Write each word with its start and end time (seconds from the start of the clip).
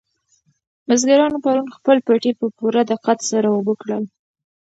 بزګرانو 0.87 1.37
پرون 1.43 1.67
خپل 1.77 1.97
پټي 2.07 2.31
په 2.39 2.45
پوره 2.57 2.81
دقت 2.91 3.19
سره 3.31 3.47
اوبه 3.55 3.73
کړل. 3.81 4.03